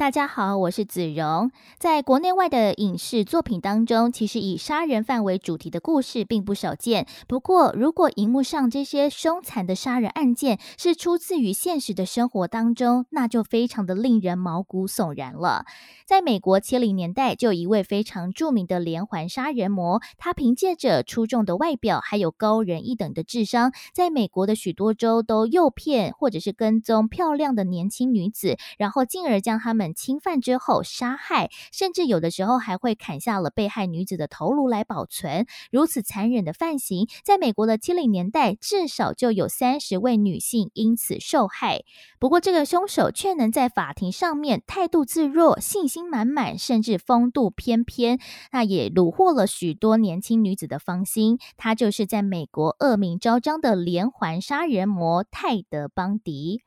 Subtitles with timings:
[0.00, 1.50] 大家好，我是子荣。
[1.78, 7.06] 在国内外的影视作品当中，其实以杀人犯为主题的故事并不少见。
[7.28, 15.66] 不过，如果荧幕上这些凶残的杀人案件是出自于现实的生活当中，那就非常的令人毛骨悚然了。
[16.06, 29.89] 在美国七零年代，就有一位非常著名的连环杀人魔，他凭借着出众的外表，还有高人一等的智商，在美国的许多州都诱骗或者是跟踪漂亮的年轻女子，然后进而将他们。
[29.94, 35.46] 侵犯之后杀害，甚至有的时候还会砍下了被害女子的头颅来保存。
[35.70, 41.82] 如此残忍的犯行，在美国的七零年代，至少就有三十位女性因此受害。
[42.18, 48.18] 不过，这个凶手却能在法庭上面态度自若、信心满满，甚至风度翩翩，
[48.52, 51.38] 那也虏获了许多年轻女子的芳心。
[51.56, 56.62] 他就是在美国恶名昭彰的连环杀人魔泰德·邦迪。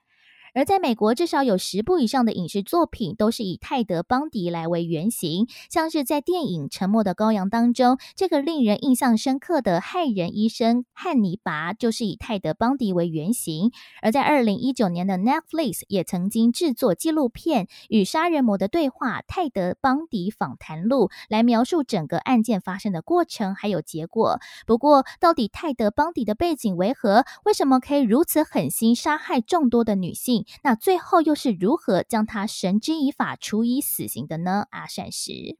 [0.53, 13.71] 而在美国，至少有十部以上的影视作品都是以泰德·邦迪来为原型，像是在电影《沉默的羔羊》当中，这个令人印象深刻的害人医生汉尼拔就是以泰德·邦迪为原型。
[14.01, 24.39] 而在二零一九年的 Netflix 也曾经制作纪录片《与杀人魔的对话：泰德·邦迪访谈录》，来描述整个案件发生的过程还有结果。
[24.67, 27.25] 不过，到底泰德·邦迪的背景为何？
[27.43, 30.42] 为什么可以如此狠心杀害众多的女性？
[30.63, 34.65] 那最后又是如何将他绳之以法、处以死刑的呢？
[34.71, 35.57] 阿善师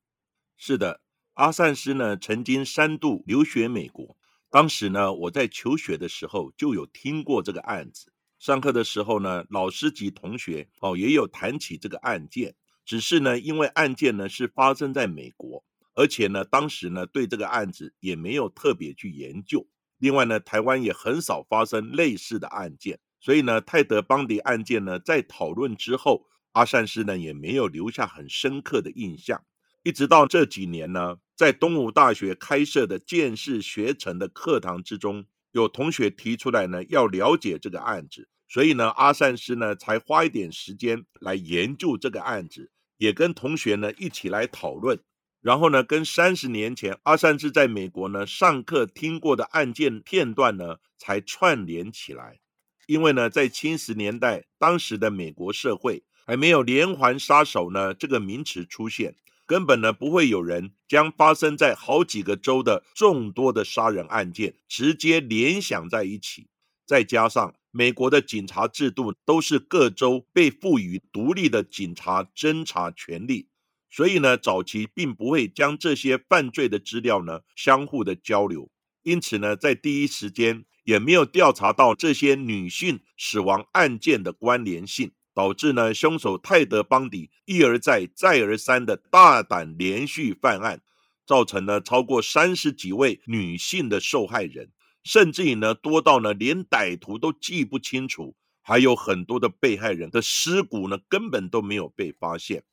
[0.58, 1.02] 是的，
[1.34, 4.18] 阿善师呢曾经三度留学美国。
[4.50, 8.14] 当时呢，我在求学的时候就有听过这个案子。
[8.38, 12.56] 上课的时候呢，老师及同学哦也有谈起这个案件。
[12.86, 15.64] 只是呢，因为案件呢是发生在美国，
[15.96, 19.66] 而且呢，当时呢对这个案子也没有特别去研究。
[19.98, 23.00] 另外呢，台湾也很少发生类似的案件。
[23.24, 29.42] 所以呢，泰德·邦迪案件呢，在讨论之后，阿善师呢也没有留下很深刻的印象。
[29.82, 35.24] 一直到这几年呢，在东吴大学开设的剑士学程的课堂之中，
[35.54, 45.02] 有同学提出来呢，要了解这个案子，所以呢，阿善师呢才花一点时间来研究这个案子，也跟同学呢一起来讨论，
[45.40, 52.42] 然后呢，跟三十年前阿善师在美国呢上课听过的案件片段呢，才串联起来。
[52.88, 66.48] 因为呢，在七十年代，当时的美国社会还没有连环杀手呢这个名词出现，根本呢不会有人将发生在好几个州的众多的杀人案件直接联想在一起。
[66.86, 73.48] 再加上美国的警察制度都是各州被赋予独立的警察侦查权利，
[73.90, 78.70] 所以呢，早期并不会将这些犯罪的资料呢相互的交流，
[79.04, 80.66] 因此呢，在第一时间。
[80.86, 90.82] 也没有调查到这些女性死亡案件的关联性，导致呢凶手泰德·邦迪一而再、再而三的大胆连续犯案，
[91.26, 94.72] 造成了超过三十几位女性的受害人，
[95.06, 102.64] 甚至于呢多到呢连歹徒都记不清楚，还有很多的被害人的尸骨呢根本都没有被发现。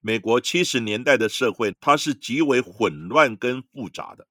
[0.00, 4.26] 美国七十年代的社会，它是极为混乱跟复杂的，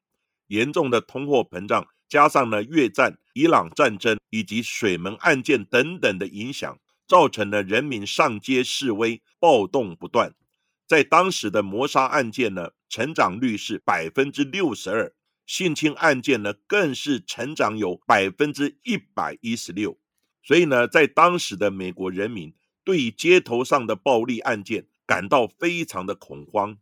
[0.52, 1.88] 严重的通货膨胀。
[2.10, 10.36] 加上呢，越战、伊朗战争以及水门案件等等的影响，造成了人民上街示威、暴动不断。
[10.86, 15.14] 在当时的谋杀案件呢，成长率是百分之六十二；
[15.46, 19.98] 性侵案件呢，更是成长有百分之一百一十六。
[20.44, 22.54] 所以呢，在当时的美国人民
[22.84, 26.78] 对于街头上的暴力案件感到非常的恐慌。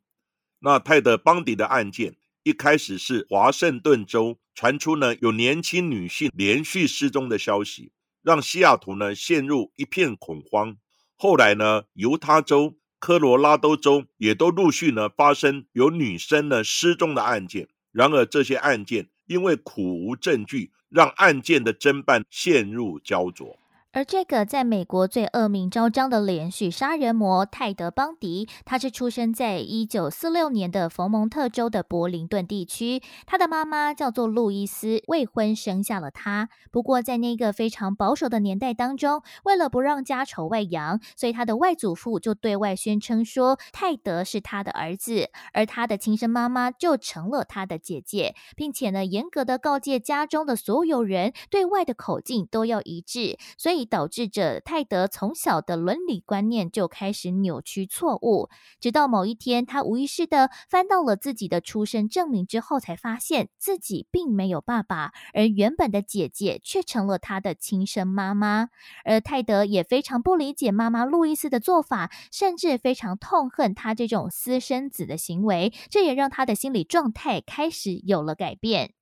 [0.62, 2.16] 那泰德·邦迪的案件。
[2.44, 7.92] 一开始是华盛顿州传出呢有年轻女性连续失踪的消息，
[8.22, 10.78] 让西雅图呢陷入一片恐慌。
[11.18, 17.68] 后来呢，犹他州、科罗拉多州也都陆续呢发生有女生呢失踪的案件。
[17.92, 23.58] 然而这些案件因为苦无证据，让案件的侦办陷入焦灼。
[23.92, 33.02] 而这个在美国最恶名昭彰的连续杀人魔泰德·邦迪，他是出生在一九四六年的佛蒙特州的柏林顿地区。
[33.26, 36.50] 他的妈妈叫做路易斯，未婚生下了他。
[36.70, 53.40] 不过在那个非常保守的年代当中，为了不让家丑外扬，所以他的外祖父就对外宣称说泰德是他的儿子，而他的亲生妈妈就成了他的姐姐，并且呢严格的告诫家中的所有人，对外的口径都要一致。
[53.58, 53.79] 所以。
[53.86, 58.50] 导致着泰德从小的伦理观念就开始扭曲错误，
[58.80, 68.70] 直到某一天，他无意识的翻到了自己的出生证明之后，才发现自己并没有爸爸，而原本的姐姐却成了他的亲生妈妈。
[69.06, 78.94] 而泰德也非常不理解妈妈路易斯的做法，甚至非常痛恨他这种私生子的行为，这也让他的心理状态开始有了改变。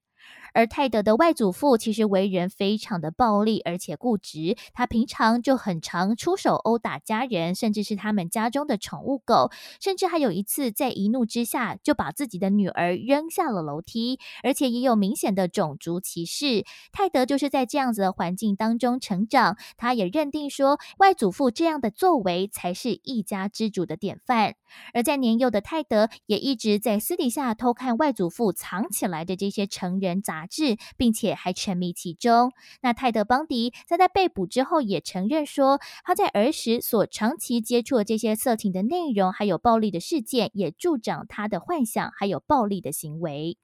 [0.58, 4.58] 而泰德的外祖父其实为人非常的暴力，而且固执。
[4.74, 9.52] 他平常就很常出手殴打家人，甚至是他们家中的宠物狗。
[9.80, 16.66] 甚至还有一次，在一怒之下就把自己的女儿扔下了楼梯，而且也有明显的种族歧视。
[16.92, 24.56] 泰德就是在这样子的环境当中成长，他也认定说，外祖父这样的作为才是一家之主的典范。
[24.96, 32.52] 而在年幼的泰德，也一直在私底下偷看外祖父藏起来的这些成人杂志，并且还沉迷其中。
[32.82, 43.58] 那泰德·邦迪在他被捕之后，也承认说，他在儿时所长期接触的这些色情的内容，还有暴力的事件，也助长他的幻想，还有暴力的行为。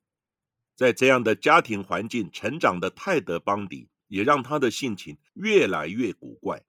[0.76, 6.64] 在这样的家庭环境成长的泰德·邦迪，也让他的性情越来越古怪。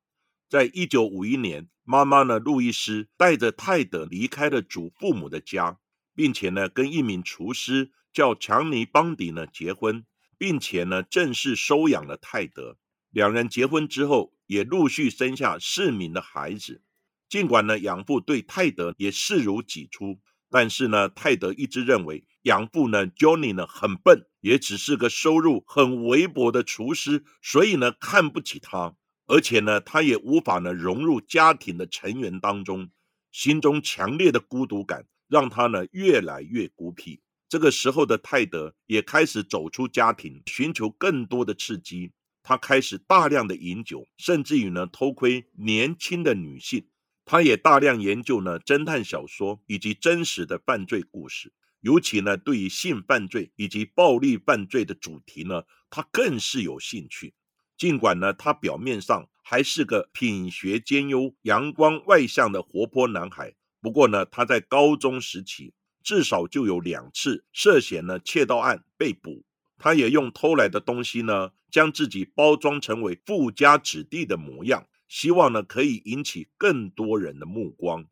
[0.49, 5.79] 在一九五一年，妈妈呢，路易斯带着泰德离开了祖父母的家，
[6.15, 10.07] 并且呢，跟一名厨师叫强尼·邦迪呢结婚，
[10.39, 12.79] 并且呢，正式收养了泰德。
[13.11, 16.81] 两人结婚之后，也陆续生下四名的孩子。
[17.29, 28.95] 尽管呢，养父对泰德也视如己出，但是呢，泰德一直认为养父呢，Johnny 呢很笨，也只是个收入很微薄的厨师，所以呢，看不起他。
[29.27, 32.91] 而且呢，他也无法呢融入家庭的成员当中，
[33.33, 37.24] 心中强烈的孤独感让他呢越来越孤僻。
[37.55, 42.11] 这个时候的泰德也开始走出家庭，寻求更多的刺激。
[42.43, 46.89] 他开始大量的饮酒，甚至于呢偷窥年轻的女性。
[47.25, 57.35] 他也大量研究呢侦探小说以及真实的犯罪故事，尤其呢对于性犯罪以及暴力犯罪的主题呢，他更是有兴趣。
[57.79, 65.73] 尽管呢，他表面上还是个品学兼优、阳光外向的活泼男孩，不过呢，他在高中时期
[66.05, 69.45] 至少就有两次涉嫌呢窃盗案被捕。
[69.77, 78.07] 他也用偷来的东西呢，将自己包装成为富家子弟的模样，希望呢可以引起更多人的目光。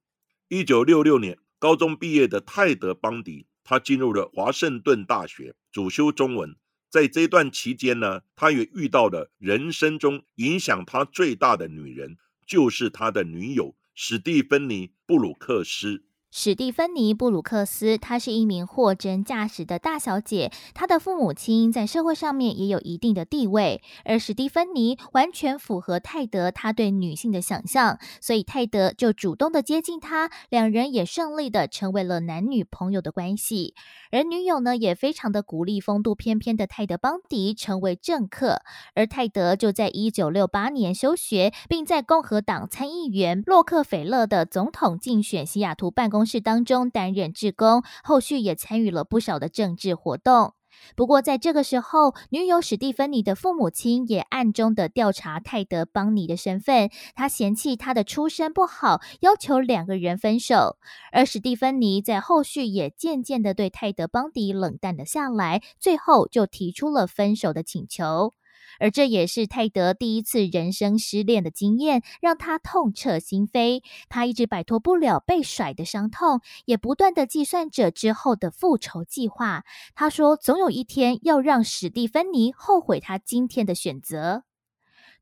[0.48, 6.56] 一九六六年高中毕业的泰德·邦迪，他进入了华盛顿大学，主修中文。
[6.90, 16.04] 在这段期间呢，他也遇到了人生中影响他最大的女人，就是他的女友史蒂芬妮·布鲁克斯。
[16.34, 20.50] 史蒂芬妮·布鲁克斯，她是一名货真价实的大小姐。
[20.72, 33.74] 她的父母亲在社会上面也有一定的地位，而史蒂芬妮完全符合泰德他对女性的想象，所以泰德就主动的接近她，两人也顺利的成为了男女朋友的关系。
[34.10, 38.62] 而女友呢，也非常的鼓励风度翩翩的泰德·邦迪成为政客，
[38.94, 46.21] 而泰德就在一九六八年休学，并在共和党参议员洛克菲勒的总统竞选西雅图办公。
[46.24, 50.54] 室当中担任志工，后续也参与了不少的政治活动。
[50.96, 56.90] 不过在这个时候，女友史蒂芬妮的父母亲也暗中的调查泰德·邦尼的身份。
[57.14, 60.78] 他嫌弃他的出身不好，要求两个人分手。
[61.12, 68.34] 而史蒂芬妮在后续也渐渐的对泰德·邦迪冷淡了下来，最后就提出了分手的请求。
[68.82, 73.80] 而这也是泰德第一次人生失恋的经验，让他痛彻心扉。
[74.08, 79.62] 他一直摆脱不了被甩的伤痛，也不断的计算着之后的复仇计划。
[79.94, 84.42] 他说，总有一天要让史蒂芬妮后悔他今天的选择。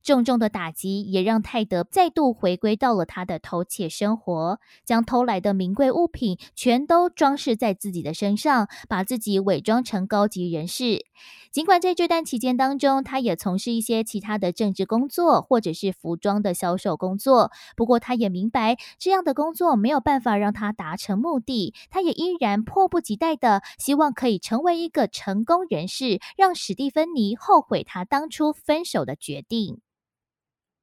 [0.02, 11.04] 重重的打击也让泰德再度回归到了他的偷窃生活，将偷来的名贵物品全都装饰在自己的身上，把自己伪装成高级人士。
[11.52, 29.80] 尽管在这段期间当中，他也从事一些其他的政治工作或者是服装的销售工作，不过他也明白这样的工作没有办法让他达成目的，他也依然迫不及待的希望可以成为一个成功人士，让史蒂芬妮后悔他当初分手的决定。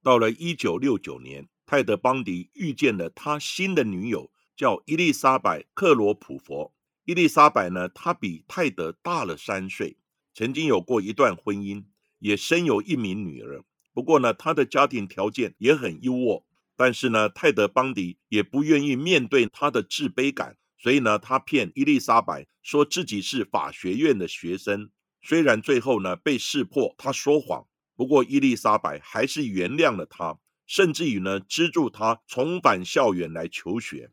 [0.08, 6.74] 到了一九六九年，泰德·邦迪遇见了他新的女友，叫伊丽莎白·克罗普佛。
[7.04, 9.98] 伊丽莎白呢，她比泰德大了三岁，
[10.34, 11.84] 曾经有过一段婚姻，
[12.20, 13.66] 也生有一名女儿。
[13.94, 16.46] 不过呢，她的家庭条件也很优渥。
[16.78, 24.90] 但是呢，泰德·邦迪也不愿意面对他的自卑感，所以呢，他骗伊丽莎白说自己是法学院的学生。
[25.22, 27.68] 虽然最后呢被识破他说谎。
[27.98, 30.38] 不过，伊丽莎白还是原谅了他，
[30.68, 34.12] 甚至于呢，资助他重返校园来求学。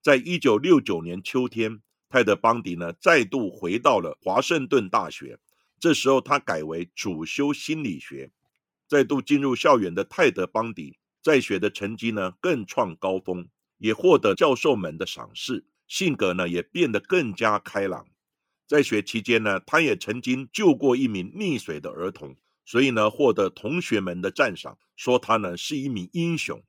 [0.00, 5.40] 在一九六九年秋天，泰德·邦迪呢再度回到了华盛顿大学，
[5.80, 8.30] 这时候他改为主修心理学。
[8.86, 13.48] 再度进入校园的泰德·邦迪在学的成绩呢更创高峰，
[13.78, 18.06] 也获得教授们的赏识，性格呢也变得更加开朗。
[18.68, 22.36] 在学期间呢，他也曾经救过一名溺水的儿童。
[22.68, 26.62] 所以呢，获得同学们的赞赏，说他呢是一名英雄。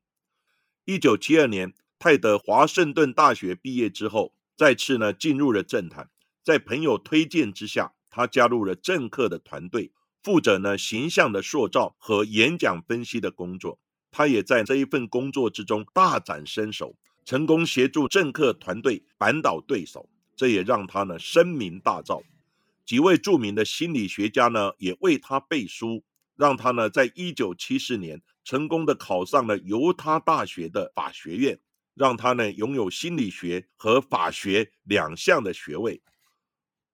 [0.86, 6.08] 一九七二年，泰德华盛顿大学毕业之后，再次呢进入了政坛。
[6.42, 9.92] 在朋友推荐之下，他加入了政客的团队，
[10.22, 13.78] 负责呢形象的塑造和演讲分析的工作。
[14.10, 22.22] 他也在这一份工作之中大展身手，成功协助政客团队扳倒对手，这也让他呢声名大噪。
[22.90, 26.02] 几位著名的心理学家呢，也为他背书，
[26.34, 31.60] 让他呢，在一九七四年成功的考上了犹他大学的法学院，
[31.94, 36.02] 让他呢拥有心理学和法学两项的学位。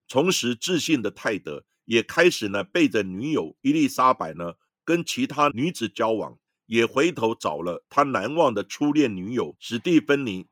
[0.07, 10.47] 重拾自信的泰德也开始呢，背着女友伊丽莎白呢，跟其他女子交往，也回头找了他难忘的初恋女友史蒂芬妮。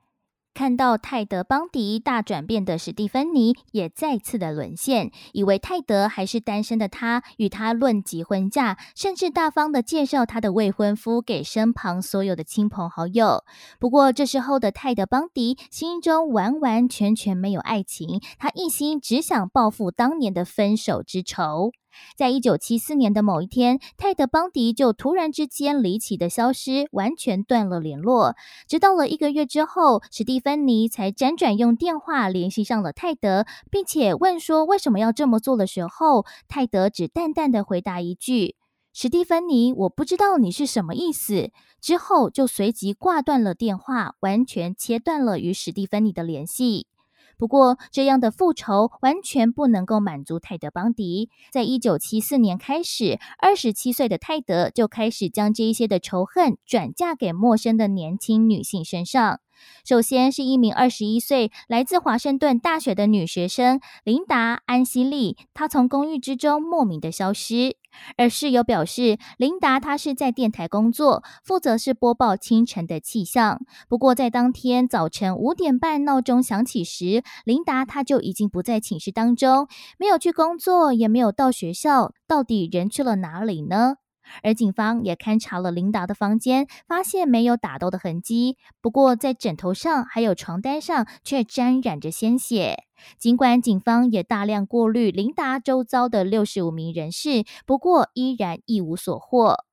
[0.54, 13.42] 看到泰德·邦迪大转变的史蒂芬妮也再次的沦陷，以为泰德还是单身的他，与他论及婚嫁，甚至大方的介绍他的未婚夫给身旁所有的亲朋好友。
[13.80, 21.72] 不过这时候的泰德·邦迪心中完完全全没有爱情，他一心只想报复当年的分手之仇。
[22.16, 28.34] 在一九七四年的某一天，泰德·邦迪就突然之间离奇的消失，完全断了联络。
[28.68, 38.56] 直到了一个月之后，史蒂芬妮才辗转用电话联系上了泰德，并且问说为什么要这么做的时候，泰德只淡淡的回答一句
[38.92, 46.86] ：“史蒂芬妮，我不知道你是什么意思。”之后就随即挂断了电话，完全切断了与史蒂芬妮的联系。
[47.36, 51.30] 不过，这样的复仇完全不能够满足泰德·邦迪。
[51.52, 59.40] 在一九七四年开始，二十七岁的泰德就开始将这一些的仇恨转嫁给陌生的年轻女性身上。
[59.84, 67.76] 首先是一名二十一岁来自华盛顿大学的女学生琳达·安西利，她从公寓之中莫名的消失。
[68.16, 73.60] 而室友表示，琳达她是在电台工作，负责是播报清晨的气象。
[73.88, 82.12] 不过在当天早晨五点半闹钟响起时，琳达她就已经不在寝室当中，没有去工作，也没有到学校。
[82.26, 83.96] 到底人去了哪里呢？
[84.42, 88.56] 而警方也勘察了琳达的房间，发现没有打斗的痕迹。
[88.80, 92.84] 不过，在枕头上还有床单上却沾染着鲜血。
[93.18, 99.64] 尽管警方也大量过滤琳达周遭的六十五名人士，不过依然一无所获。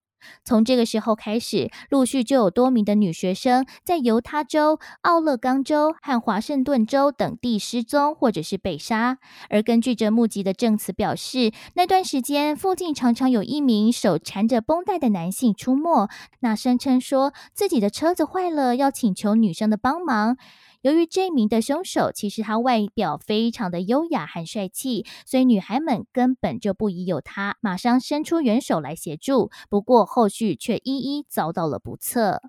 [0.44, 9.18] 从这个时候开始，陆续就有多名的女学生在犹他州、奥勒冈州和华盛顿州等地失踪，或者是被杀。
[9.50, 16.10] 而根据这目击的证词表示，那段时间附近常常有一名手缠着绷带的男性出没，
[16.40, 20.38] 那声称说自己的车子坏了，要请求女生的帮忙。
[20.82, 29.52] 由于这名的凶手其实他外表非常的优雅和帅气，所以女孩们根本就不疑有他，马上伸出援手来协助。
[29.70, 32.42] 不过后续却一一遭到了不测。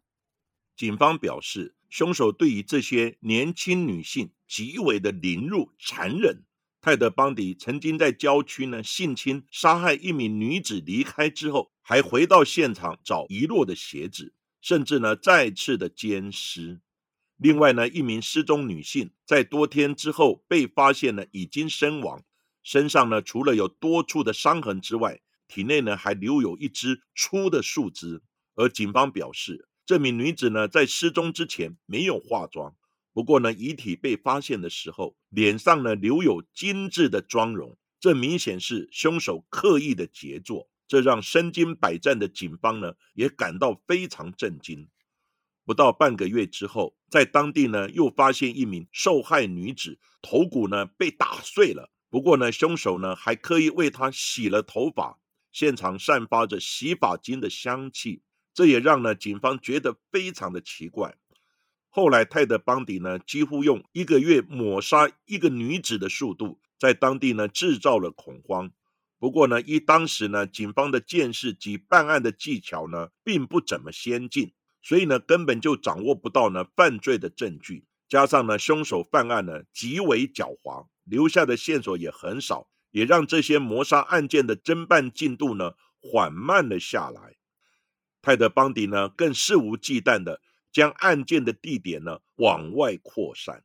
[0.75, 6.43] 警方表示，凶手对于这些年轻女性极为的凌辱残忍。
[6.81, 16.81] 泰德·邦迪曾经在郊区呢性侵杀害一名女子，离开之后还回到现场找遗落的鞋子，甚至呢再次的奸尸。
[17.43, 22.23] 另外呢，一名失踪女性在多天之后被发现呢，已经身亡，
[22.63, 28.23] 身上呢除了有多处的伤痕之外，体内呢还留有一只粗的树枝。
[28.55, 32.77] 而警方表示，这名女子呢在失踪之前没有化妆，
[33.13, 44.87] 不过呢遗体被发现的时候，脸上呢留有精致的妆容，这明显是凶手刻意的杰作，这让身经百战的警方呢也感到非常震惊。
[45.65, 51.91] 不到半个月之后，在当地呢又发现一名受害女子头骨呢被打碎了。
[52.11, 55.19] 不过呢，凶手呢还刻意为她洗了头发，
[55.51, 61.17] 现场散发着洗发精的香气，这也让呢警方觉得非常的奇怪。
[61.89, 68.73] 后来泰德邦迪呢几乎用一个月抹杀一个女子的速度，在当地呢制造了恐慌。
[69.19, 74.53] 不过呢，依当时呢警方的见识及办案的技巧呢，并不怎么先进，
[74.83, 77.87] 所以呢根本就掌握不到呢犯罪的证据。
[78.09, 87.37] 加上呢凶手犯案呢极为狡猾，留下的线索也很少，也让这些谋杀案件的侦办进度呢缓慢了下来。
[88.21, 93.65] 泰德邦迪呢更肆无忌惮的将案件的地点呢往外扩散。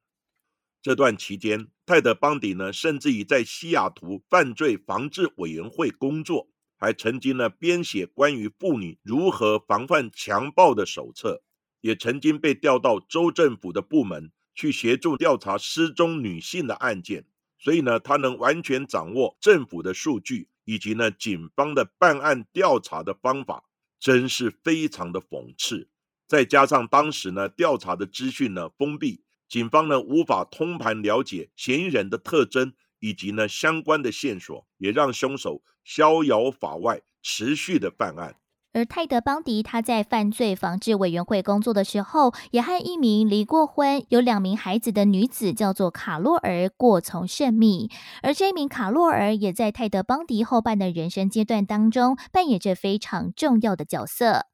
[0.82, 11.41] 这段期间，泰德邦迪呢，甚至已在西雅图犯罪防治委员会工作，还曾经呢编写关于妇女如何防范强暴的手册，
[11.81, 17.25] 也曾经被调到州政府的部门去协助调查失踪女性的案件。
[17.60, 23.63] 所以呢，他能完全掌握政府的数据以及呢警方的办案调查的方法，
[24.00, 25.89] 真是非常的讽刺。
[26.27, 29.24] 再加上当时呢调查的资讯呢封闭。
[29.50, 38.36] 警方呢无法通盘了解嫌疑人的特征以及呢相关的线索，也让凶手逍遥法外，持续的犯案。
[38.74, 47.89] 而泰德·邦迪他在犯罪防治委员会工作的时候，也和一名离过婚、有两名孩子的女子叫做卡洛尔过从甚密。
[48.22, 54.46] 而这名卡洛尔也在泰德·邦迪后半的人生阶段当中扮演着非常重要的角色。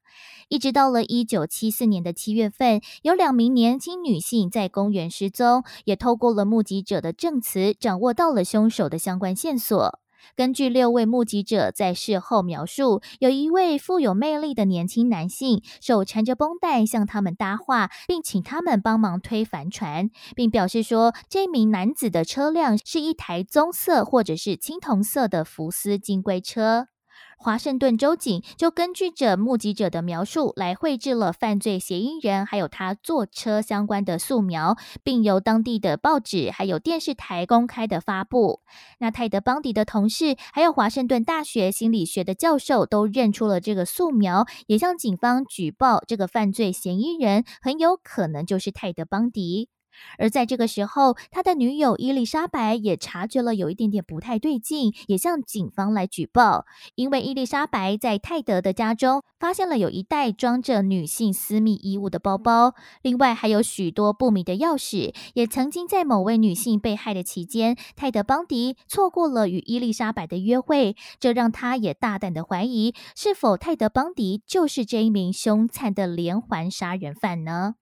[0.48, 10.00] 一直到了一九七四年的七月份，有两名年轻女性在公园失踪，也透过了目击者的证词，掌握到了凶手的相关线索。
[10.36, 26.86] 根据六位目击者在事后描述，有一位富有魅力的年轻男性手缠着绷带向他们搭话，并请他们帮忙推帆船，并表示说，这名男子的车辆是一台棕色或者是青铜色的福斯金龟车。
[27.38, 38.60] 华盛顿州警就根据着目击者的描述来绘制了犯罪嫌疑人还有他坐车相关的素描，并由当地的报纸还有电视台公开的发布。
[38.98, 49.68] 那泰德·邦迪的同事还有华盛顿大学心理学的教授都认出了这个素描，也向警方举报这个犯罪嫌疑人很有可能就是泰德·邦迪。
[50.18, 56.64] 而在这个时候，他的女友伊丽莎白也察觉了有一点点不太对劲，也向警方来举报。
[56.94, 65.14] 因为伊丽莎白在泰德的家中发现了有一袋装着女性私密衣物的包包，另外还有许多不明的钥匙。
[65.34, 77.74] 也曾经在某位女性被害的期间，泰德邦迪错过了与伊丽莎白的约会，这让他也大胆的怀疑，是否泰德邦迪就是这一名凶残的连环杀人犯呢？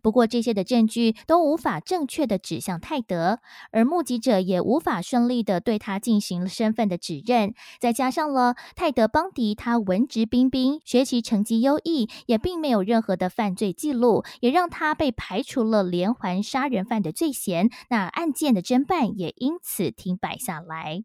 [0.00, 3.40] 不过，这些的证据都无法正确的指向泰德，
[3.72, 7.52] 而目击者也无法顺利的对他进行身份的指认。
[7.80, 17.68] 再加上了泰德邦迪，他文质彬彬，学习成绩优异，也并没有任何的犯罪记录，也让他被排除了连环杀人犯的罪嫌。
[17.90, 21.02] 那案件的侦办也因此停摆下来。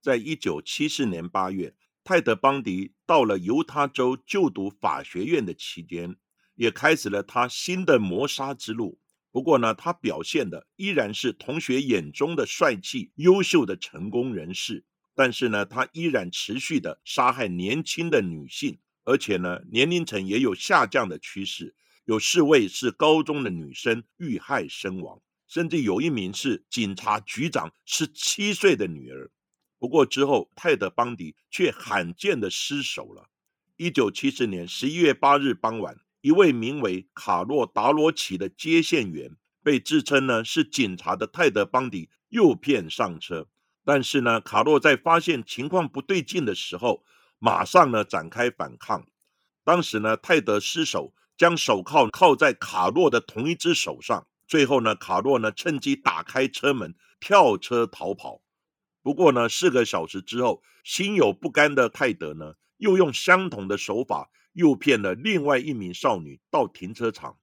[0.00, 6.16] 在一九七四年八月，泰德邦迪到了犹他州就读法学院的期间。
[6.56, 8.98] 也开始了他新的谋杀之路。
[9.30, 14.84] 不过呢，他表现的依然是同学眼中的帅气、优秀的成功人士。
[15.14, 21.74] 但是呢，他依然持续的杀害年轻的女性，而且呢，年龄层也有下降的趋势。
[22.04, 29.30] 有四位是高中的女生遇害身亡，甚至有一名是警察局长十七岁的女儿。
[29.78, 33.28] 不过之后，泰德·邦迪却罕见的失手了。
[33.76, 36.05] 一九七四年十一月八日傍晚。
[36.26, 43.46] 一位名为卡洛达罗奇的接线员，被自称呢是警察的泰德邦迪诱骗上车。
[43.84, 47.04] 但是呢，卡洛在发现情况不对劲的时候，
[47.38, 49.06] 马上呢展开反抗。
[49.62, 54.26] 当时呢，泰德失手将手铐铐在卡洛的同一只手上。
[54.48, 58.42] 最后呢，卡洛呢趁机打开车门，跳车逃跑。
[59.00, 64.28] 不过呢，四个小时之后，心有不甘的泰德呢，又用相同的手法。
[64.56, 67.36] 诱骗了另外一名少女到停车场，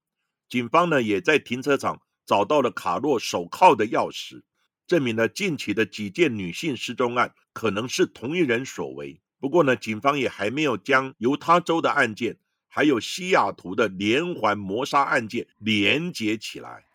[0.49, 4.41] 警方呢也在停车场找到了卡洛手铐的钥匙，
[4.87, 9.21] 证明了近期的几件女性失踪案可能是同一人所为。
[9.39, 16.85] 不过呢，警方也还没有将犹他州的案件还有西雅图的连环谋杀案件连接起来。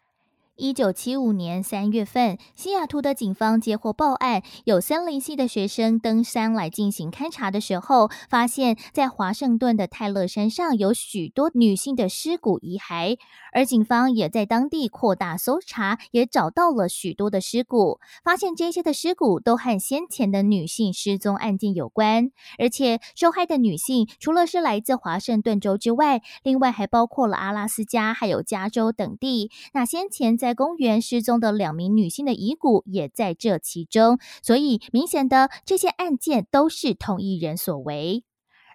[0.58, 13.18] 一九七五年三月份，西雅图的警方接获报案，有森林系的学生登山来进行勘察的时候，发现，在华盛顿的泰勒山上有许多女性的尸骨遗骸。
[13.52, 22.30] 而警方也在当地扩大搜查，也找到了许多的尸骨，发现这些的尸骨都和先前的女性失踪案件有关。
[22.58, 29.52] 而且，受害的女性除了是来自华盛顿州之外，另外还包括了阿拉斯加还有加州等地。
[29.72, 38.24] 那先前在在公园失踪的两名女性的遗骨也在这其中，所以明显的这些案件都是同一人所为。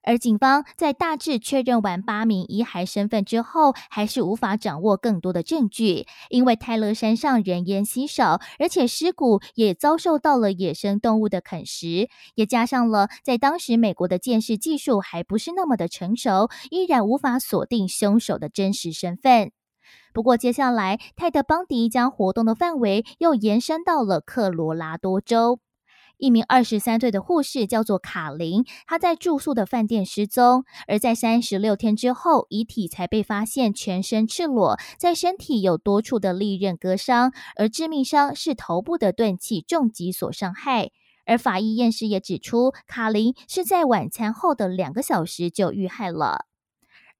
[0.03, 19.51] 而警方在大致确认完八名遗骸身份之后，还是无法掌握更多的证据，因为泰勒山上人烟稀少，而且尸骨也遭受到了野生动物的啃食，也加上了在当时美国的鉴识技术还不是那么的成熟，依然无法锁定凶手的真实身份。
[20.13, 25.59] 不过，接下来泰德·邦迪将活动的范围又延伸到了科罗拉多州。
[26.17, 40.91] 一名二十三岁的护士叫做卡琳，她在住宿的饭店失踪，而在三十六天之后，遗体才被发现全身赤裸，在身体有多处的利刃割伤，而致命伤是头部的钝器重击所伤害。
[41.25, 46.45] 而法医验尸也指出，卡琳是在晚餐后的两个小时就遇害了。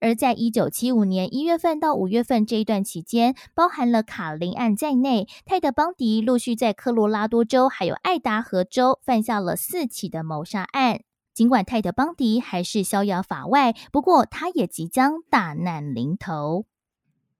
[0.04, 11.00] 而在一九七五年一月份到五月份这一段期间，包含了卡林案在内，泰德·邦迪陆续在科罗拉多州还有爱达荷州犯下了四起的谋杀案。
[11.32, 16.66] 尽管泰德·邦迪还是逍遥法外，不过他也即将大难临头。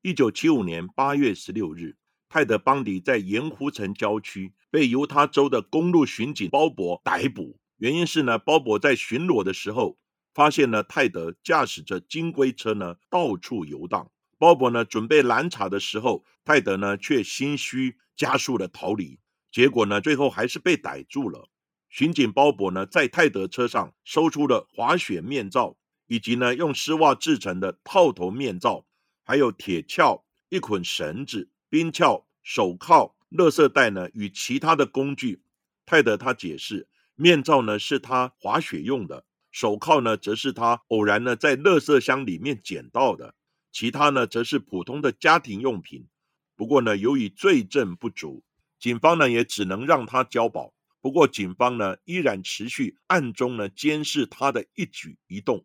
[0.01, 1.97] 一九七五年八月十六日，
[2.31, 9.99] 泰德·邦迪在盐湖城郊区被犹他州的公路巡警鲍勃逮捕，原因是呢，鲍勃在巡逻的时候。
[10.35, 14.11] 发现呢，泰德驾驶着金龟车呢到处游荡。
[14.37, 19.21] 鲍勃呢准备拦查的时候，泰德呢却心虚加速的逃离。
[19.53, 21.49] 结果呢，最后还是被逮住了。
[21.89, 25.77] 巡警鲍勃呢在泰德车上搜出了滑雪面罩，
[26.09, 28.85] 以及呢用丝袜制成的套头面罩，
[29.23, 35.45] 还有铁锹、一捆绳子、冰锹、手铐、勒色带呢与其他的工具。
[35.87, 39.25] 泰德他解释，面罩呢是他滑雪用的。
[39.55, 43.37] 手铐呢，则是他偶然呢在垃圾箱里面捡到的，
[43.71, 46.09] 其他呢则是普通的家庭用品。
[46.57, 48.43] 不过呢，由于罪证不足，
[48.81, 50.75] 警方呢也只能让他交保。
[51.01, 55.65] 不过，警方呢依然持续暗中呢监视他的一举一动。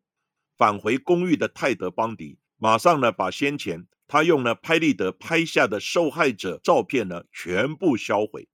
[0.55, 8.47] 返回公寓的泰德·邦迪马上呢把先前他用呢拍立得拍下的受害者照片呢全部销毁。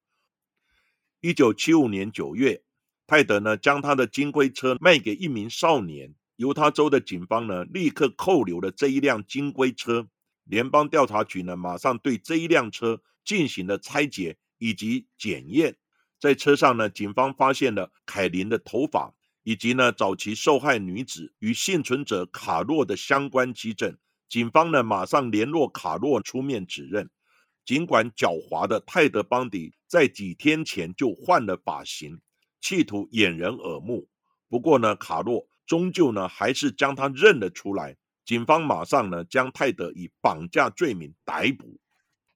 [1.19, 2.61] 一九七五年九月。
[3.07, 6.13] 泰德呢，将他的金龟车卖给一名少年。
[6.37, 10.07] 犹他州的警方呢，立刻扣留了这一辆金龟车。
[10.43, 15.77] 联邦调查局呢，马上对这一辆车进行了拆解以及检验。
[16.19, 19.13] 在车上呢，警方发现了凯琳的头发，
[19.43, 23.95] 以及呢早期受害女子与幸存者卡洛的相关基证。
[24.27, 27.09] 警方呢，马上联络卡洛出面指认。
[27.63, 32.19] 尽管狡猾的泰德·邦迪在几天前就换了发型。
[32.61, 34.07] 企图掩人耳目，
[34.49, 37.95] 不过呢，卡洛终究呢还是将他认了出来。
[38.25, 41.79] 警方马上呢将泰德以绑架罪名逮捕。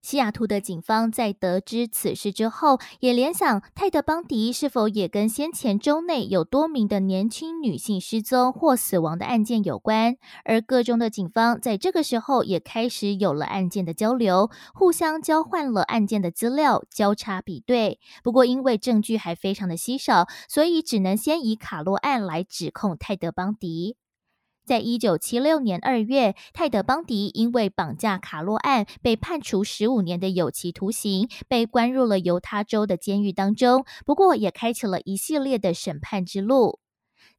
[0.01, 10.15] 西雅图的警方在得知此事之后，也联想泰德·邦迪是否也跟先前州内有多名的年轻女性失踪或死亡的案件有关。
[10.45, 17.99] 而各中的警方在这个时候也开始有了案件的交流，互相交换了案件的资料，交叉比对。
[18.23, 23.97] 不过因为证据还非常的稀少，所以只能先以卡洛案来指控泰德·邦迪。
[24.69, 33.83] 在一九七六年二月，泰德·邦迪因为绑架卡洛案被判处十五年的有期徒刑，被关入了犹他州的监狱当中。
[34.05, 36.77] 不过，也开启了一系列的审判之路。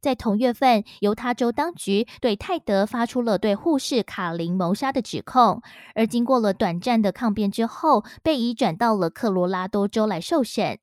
[0.00, 5.62] 在同月份，犹他州当局对泰德发出了对护士卡琳谋杀的指控，
[5.94, 10.80] 而经过了短暂的抗辩之后，被移转到了科罗拉多州来受审。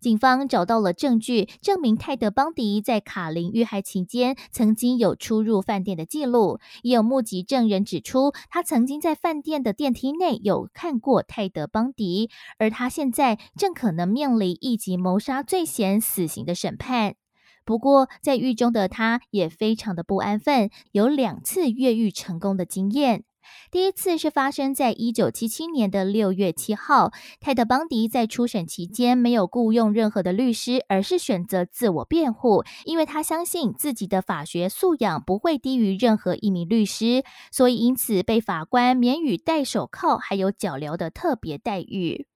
[0.00, 17.16] 警方找到了证据，证明泰德·邦迪在卡琳遇害期间曾经有出入饭店的记录，也有目击证人指出，他曾经在饭店的电梯内有看过泰德·邦迪，而他现在正可能面临一级谋杀罪嫌死刑的审判。
[17.66, 23.24] 不过，在狱中的他也非常的不安分，有两次越狱成功的经验。
[23.70, 42.26] 第一次是发生在一九七七年的六月七号，泰德·邦迪在初审期间没有雇佣任何的律师，而是选择自我辩护，因为他相信自己的法学素养不会低于任何一名律师，所以因此被法官免予戴手铐还有脚镣的特别待遇。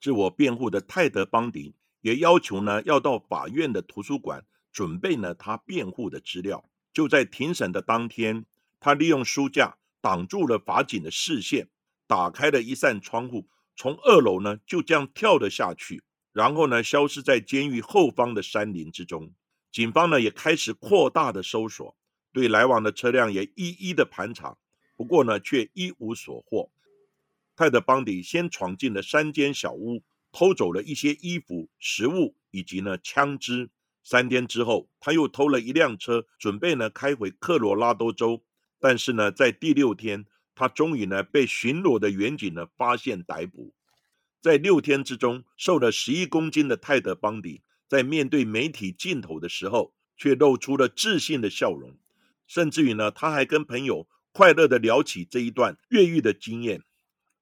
[0.00, 6.64] 自我辩护的泰德·邦迪也要求呢，要到法院的图书馆准备呢他辩护的资料。
[6.92, 8.44] 就在庭审的当天，
[8.78, 11.70] 他利用书架挡住了法警的视线，
[12.06, 19.32] 打开了一扇窗户，从二楼呢就这样跳了下去，然后呢消失在监狱后方的山林之中。
[19.72, 21.96] 警方呢也开始扩大的搜索，
[22.34, 24.58] 对来往的车辆也一一的盘查，
[24.94, 26.70] 不过呢却一无所获。
[27.56, 33.70] 泰德·邦迪先闯进了三间小屋，偷走了一些衣服、食物以及呢枪支。
[34.02, 38.44] 三天之后，他又偷了一辆车，准备呢开回科罗拉多州。
[38.84, 43.72] 但是呢，在第六天，他终于呢被巡逻的远警呢发现逮捕。
[44.42, 51.96] 在六天之中，瘦了十一公斤的泰德·邦迪，在面对媒体镜头的时候，却露出了自信的笑容。
[52.46, 56.82] 甚至于呢，他还跟朋友快乐的聊起这一段越狱的经验。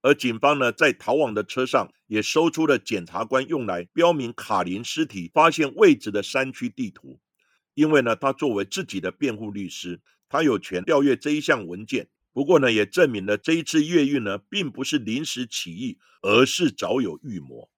[0.01, 7.19] 而警方呢，在逃亡的车上也搜出了检察官用来标明卡林尸体发现位置的山区地图。
[7.75, 10.01] 因为呢，他作为自己的辩护律师，
[10.33, 12.09] 他有权调阅这一项文件。
[12.33, 17.69] 不过呢，也证明了这一次越狱呢，并不是临时起意，而是早有预谋。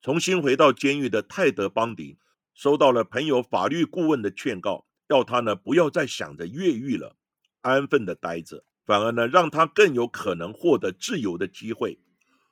[0.00, 2.16] 重新回到监狱的泰德·邦迪，
[2.54, 7.18] 收到了朋友法律顾问的劝告，要他呢不要再想着越狱了，
[7.60, 8.64] 安分的待着。
[8.86, 11.98] 反而呢，让他更有可能获得自由的机会。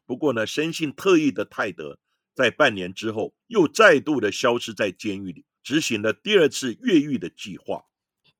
[0.04, 1.98] 不过呢，生性特异的泰德，
[2.34, 7.86] 在半年之后又再度的消失在监狱里，执行了第二次越狱的计划。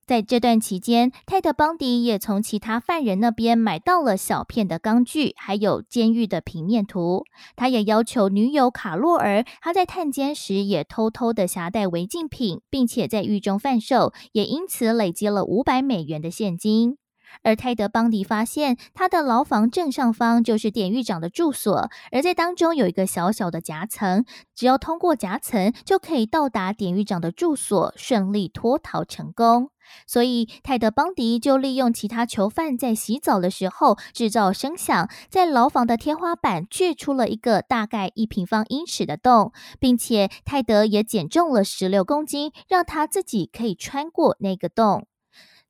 [0.06, 7.24] 在这段期间，泰特·邦迪也从其他犯人那边买到了小片的钢锯，还有监狱的平面图。
[7.56, 16.98] 他也要求女友卡洛尔，他在探监时也偷偷的携带违禁品，并且在狱中贩售，也因此累积了五百美元的现金。
[17.42, 29.70] 而泰德·邦迪发现，他的牢房正上方就是典狱长的住所，而在当中有一个小小的夹层，只要通过夹层就可以到达典狱长的住所，顺利脱逃成功。
[30.06, 45.06] 所以，泰德·邦迪就利用其他囚犯在洗澡的时候制造声响，在牢房的天花板锯出了一个大概一平方英尺的洞，并且泰德也减重了十六公斤，让他自己可以穿过那个洞。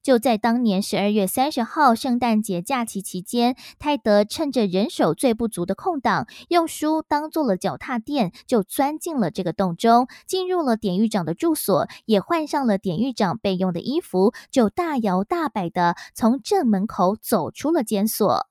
[0.04, 18.46] 就在当年十二月三十号圣诞节假期期间，泰德趁着人手最不足的空档，用书当做了脚踏垫，就钻进了这个洞中，进入了典狱长的住所，也换上了典狱长备用的衣服，就大摇大摆的从正门口走出了监所。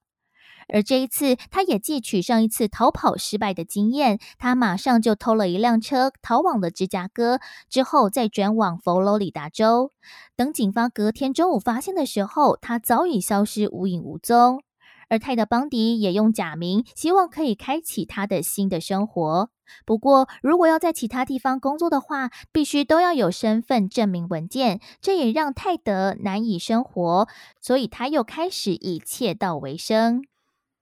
[0.67, 9.91] 而这一次，他也汲取上一次逃跑失败的经验，他马上就偷了一辆车逃往了芝加哥，之后再转往佛罗里达州。
[10.35, 14.63] 等警方隔天中午发现的时候，他早已消失无影无踪。
[15.09, 19.49] 而泰德·邦迪也用假名，希望可以开启他的新的生活。
[19.85, 27.27] 不过，如果要在其他地方工作的话，必须都要有身份证明文件，这也让泰德难以生活，
[27.61, 30.23] 所以他又开始以窃盗为生。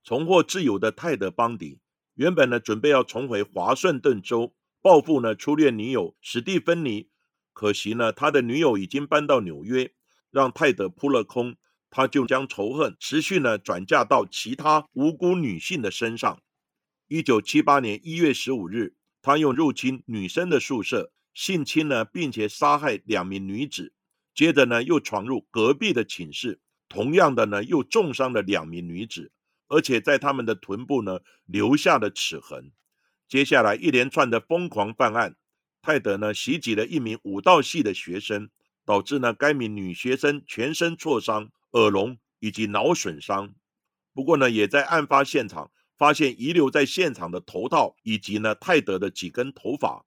[0.04, 1.78] 重获自由的泰德·邦迪，
[2.14, 7.08] 原本呢准备要重回华盛顿州报复呢初恋女友史蒂芬妮，
[7.52, 9.92] 可惜呢他的女友已经搬到纽约，
[10.32, 11.54] 让泰德扑了空，
[11.88, 16.42] 他就将仇恨持续呢转嫁到其他无辜女性的身上。
[17.06, 23.94] 一九七八年一月十五日，他又入侵女生的宿舍，性侵呢并且杀害两名女子，
[24.34, 29.30] 接着呢又闯入隔壁的寝室，同样的呢又重伤了两名女子。
[29.72, 32.72] 而且在他们的臀部呢留下了齿痕。
[33.26, 35.36] 接下来一连串的疯狂犯案，
[35.80, 38.50] 泰德呢袭击了一名舞蹈系的学生，
[38.84, 43.54] 导致呢该名女学生全身挫伤、耳聋以及脑损伤。
[44.12, 50.04] 不过呢，也在案发现场发现遗留在现场的头套以及呢泰德的几根头发。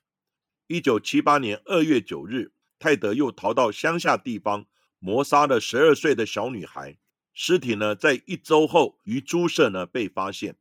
[0.68, 4.68] 一九七八年二月九日，泰德又逃到乡下地方，
[5.00, 6.98] 谋杀了十二岁的小女孩。
[7.38, 10.56] 尸体呢，在一周后于猪舍呢被发现，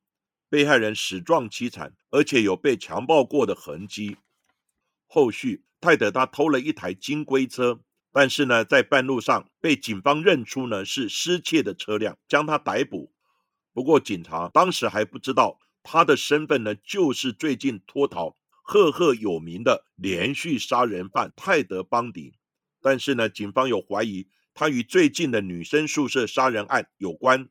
[0.51, 4.17] 被害人死状凄惨，而且有被强暴过的痕迹。
[5.07, 13.13] 后续泰德他偷了一台金龟车，但是呢，在半路上被警方认出呢是失窃的车辆，将他逮捕。
[13.73, 22.35] 不过警察当时还不知道他的身份呢，就是最近脱逃、赫赫有名的连续杀人犯泰德·邦迪。
[22.83, 24.27] 但是呢，警方有怀疑。
[24.55, 27.49] 他与最近的女生宿舍杀人案有关，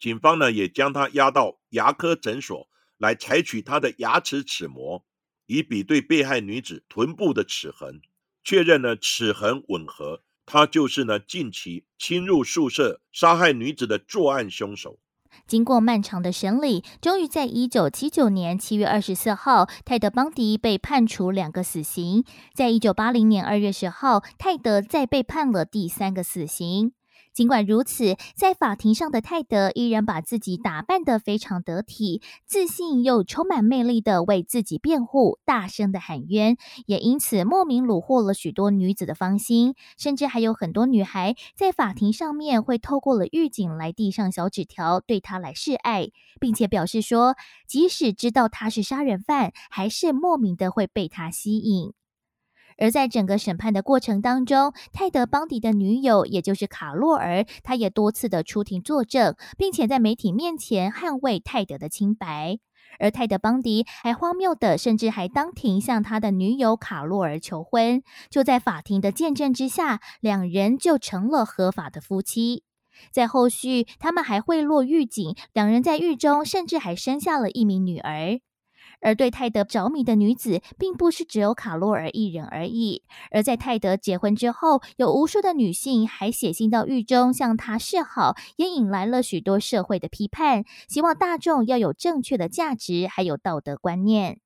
[0.00, 5.06] 警方呢也将他押到牙科诊所来采取他的牙齿齿模，
[5.46, 8.02] 以比对被害女子臀部的齿痕，
[8.42, 14.98] 确认呢齿痕吻合，他就是呢近期侵入宿舍杀害女子的作案凶手。
[15.46, 22.24] 经过漫长的审理，终于在一九七九年七月二十四号，泰德·邦迪被判处两个死刑。
[22.54, 26.92] 在一九八零年二月十号，泰德再被判了第三个死刑。
[27.40, 51.94] 尽管如此，在法庭上的泰德依然把自己打扮得非常得体，自信又充满魅力的为自己辩护，大声的喊冤，也因此莫名虏获了许多女子的芳心，甚至还有很多女孩在法庭上面会透过了狱警来递上小纸条，对他来示爱，并且表示说，即使知道他是杀人犯，还是莫名的会被他吸引。
[52.80, 62.58] 而在整个审判的过程当中，泰德·邦迪的女友，也就是卡洛尔，她也多次的出庭作证，并且在媒体面前捍卫泰德的清白。
[62.98, 68.02] 而泰德·邦迪还荒谬的，甚至还当庭向他的女友卡洛尔求婚。
[68.30, 72.64] 就在法庭的见证之下，两人就成了合法的夫妻。
[73.12, 78.40] 在后续，他们还贿赂狱警，两人在狱中甚至还生下了一名女儿。
[79.00, 83.02] 而对泰德着迷的女子，并不是只有卡洛尔一人而已。
[83.30, 94.40] 而在泰德结婚之后，有无数的女性还写信到狱中向他示好，也引来了许多社会的批判，希望大众要有正确的价值还有道德观念。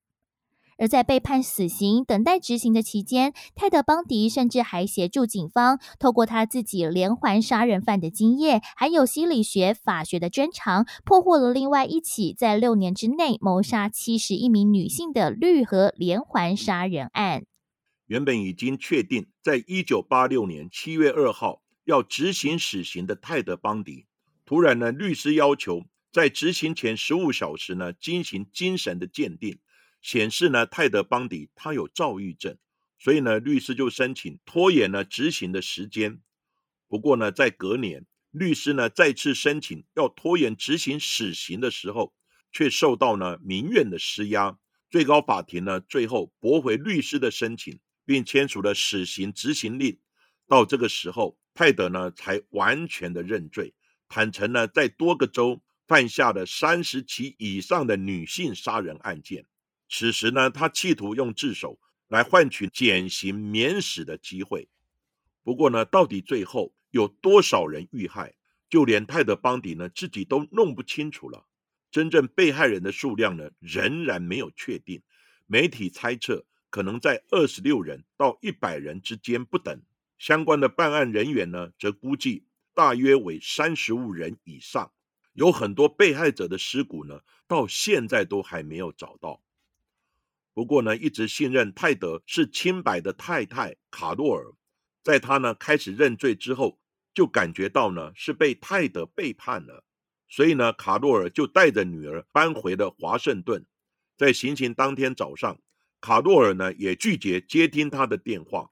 [0.79, 17.45] 而在被判死刑、等待执行的期间，泰德·邦迪甚至还协助警方，透过他自己连环杀人犯的经验，还有心理学、法学的专长，破获了另外一起在六年之内谋杀七十一名女性的绿河连环杀人案。
[18.07, 24.07] 原本已经确定，在一九八六年七月二号要执行死刑的泰德·邦迪，
[24.45, 29.59] 突然呢，律师要求在执行前十五小时呢进行精神的鉴定。
[30.05, 32.59] 显示呢，泰德·邦迪他有躁郁症，
[32.99, 36.21] 所以呢，律师就申请拖延了执行的时间。
[36.89, 42.15] 不过呢，在隔年，律师呢再次申请要拖延执行死刑的时候，
[42.53, 44.59] 却受到呢民院的施压。
[44.91, 49.99] 最高法庭呢最后驳回律师的申请，并签署了死刑执行令。
[50.47, 53.73] 到这个时候，泰德呢才完全的认罪，
[54.07, 59.47] 坦诚呢在多个州犯下了三十起以上的女性杀人案件。
[59.97, 61.79] 此时呢，他企图用自首
[62.09, 64.69] 来换取减刑免死的机会。
[65.45, 68.35] 不过呢，到底最后有多少人遇害，
[68.69, 71.47] 就连泰德·邦迪呢自己都弄不清楚了。
[71.93, 75.01] 真正被害人的数量呢，仍然没有确定。
[75.47, 79.81] 媒体猜测可能在二十六人到一百人之间不等。
[80.19, 84.91] 相关的办案人员呢，则估计大约为三十五人以上。
[85.35, 89.41] 有很多被害者的尸骨呢，到现在都还没有找到。
[90.55, 94.55] 不过呢，一直信任泰德是清白的太太卡洛尔，
[95.03, 96.81] 在他呢开始认罪之后，
[97.13, 99.85] 就感觉到呢是被泰德背叛了，
[100.29, 103.67] 所以呢，卡洛尔就带着女儿搬回了华盛顿。
[104.17, 105.61] 在行刑当天早上，
[106.01, 108.71] 卡洛尔呢也拒绝接听他的电话。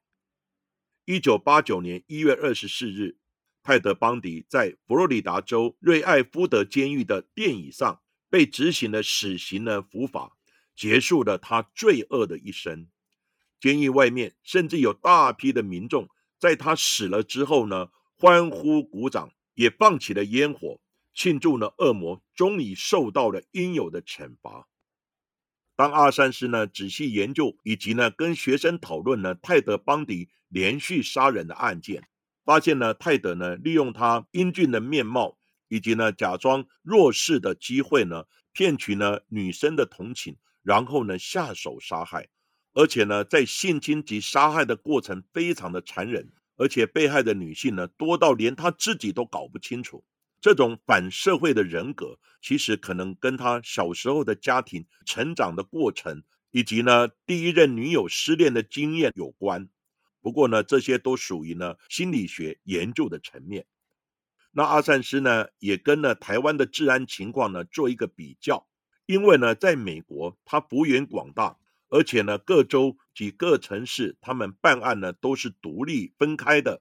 [1.04, 3.16] 一九八九年一月二十四日，
[3.64, 10.36] 泰德邦迪在佛罗里达州瑞艾夫德监狱的电椅上被执行了死刑的伏法。
[10.74, 12.88] 结束了他罪恶的一生。
[13.60, 16.08] 监狱外面甚至有大批的民众
[16.38, 20.80] 在他死了之后呢，欢呼鼓掌，也放起了烟火，
[21.14, 24.66] 庆祝呢恶魔终于受到了应有的惩罚。
[25.76, 32.08] 当阿三斯呢仔细研究以及呢跟学生讨论呢泰德邦迪连续杀人的案件，
[32.44, 40.36] 发现呢泰德呢利用他英俊的面貌以及呢假装弱势的机会呢，骗取呢女生的同情。
[40.62, 42.28] 然后呢，下手杀害，
[42.72, 50.04] 而且呢，在性侵及杀害的过程非常的残忍，而且被害的女性呢多到连他自己都搞不清楚。
[50.40, 59.68] 这种反社会的人格，其实可能跟他小时候的家庭成长的过程，以及呢第一任女友失恋的经验有关。
[60.20, 63.66] 不过呢，这些都属于呢心理学研究的层面。
[64.52, 68.66] 那阿善斯呢，也跟呢台湾的治安情况呢做一个比较。
[69.06, 76.80] 因为呢，在美国，它幅员广大，而且呢，各州及各城市，他们办案呢都是独立分开的。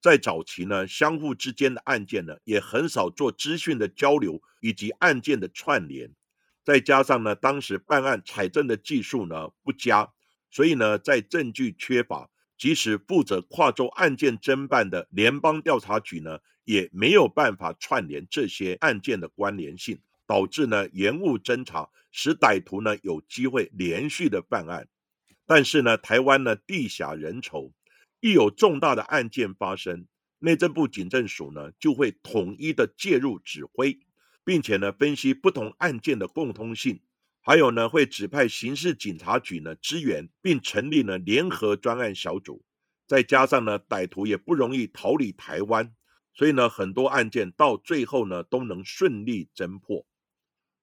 [0.00, 6.14] 在早期呢，相互之间的案件呢，也很少做资讯的交流以及案件的串联。
[6.62, 10.12] 再加上呢，当时办案采证的技术呢不佳，
[10.50, 24.88] 所以呢，在证据缺乏，即使负责跨州案件侦办的联邦调查局呢，也没有办法串联这些案件的关联性，导致呢延误侦查，使歹徒呢有机会连续的犯案。
[25.46, 27.72] 但是呢，台湾呢地狭人稠，
[28.20, 30.06] 一有重大的案件发生，
[30.38, 33.98] 内政部警政署呢就会统一的介入指挥，
[34.44, 37.00] 并且呢分析不同案件的共通性，
[37.42, 42.64] 还有呢会指派刑事警察局呢支援，并成立呢联合专案小组。
[43.06, 45.94] 再加上呢歹徒也不容易逃离台湾，
[46.32, 50.06] 所以呢很多案件到最后呢都能顺利侦破，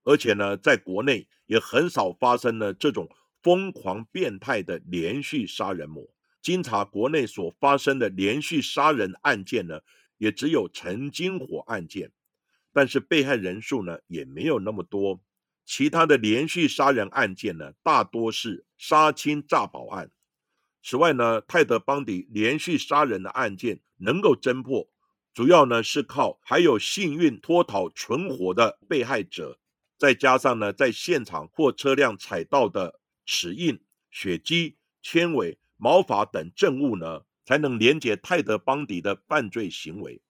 [0.04, 3.10] 而且呢在国内也很少发生了这种。
[3.44, 6.08] 疯狂变态的连续杀人魔，
[6.44, 9.82] 经查国内所发生的连续杀人案件呢，
[10.20, 12.12] 也只有陈金火案件，
[12.72, 15.22] 但是被害人数呢也没有那么多。
[15.66, 20.12] 其他的连续杀人案件呢，大多是杀亲诈保案。
[20.84, 24.88] 此外呢，泰德邦迪连续杀人的案件能够侦破，
[25.34, 29.58] 主要呢是靠还有幸运脱逃存活的被害者，
[30.02, 33.00] 再加上呢在现场或车辆采到的。
[33.24, 33.80] 齿印、
[34.10, 40.22] 血迹、纤维、毛发等证物呢，才能连接泰德·邦迪的犯罪行为。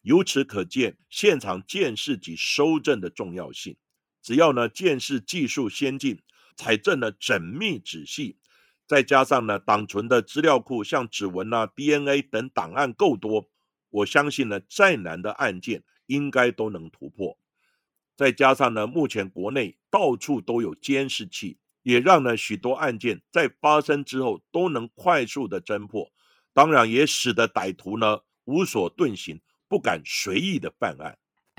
[0.00, 3.76] 由此可见，现场鉴识及收证的重要性。
[4.22, 6.22] 只要呢鉴识技术先进，
[6.56, 8.38] 采证呢缜密仔细，
[8.86, 13.48] 再加上呢党存的资料库，像指纹啊、DNA 等档案够多，
[13.90, 17.38] 我相信呢再难的案件应该都能突破。
[18.20, 21.56] 再加上呢，目前国内到处都有监视器。
[21.82, 26.12] 也让呢许多案件在发生之后都能快速的侦破，
[26.52, 31.16] 当然也使得歹徒呢无所遁形，不敢随意的犯案。